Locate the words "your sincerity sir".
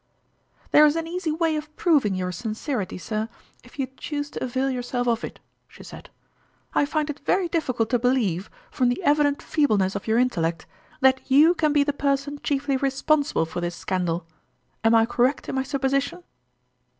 2.15-3.29